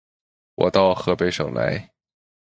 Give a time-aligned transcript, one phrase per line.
[0.55, 1.91] 我到河北省来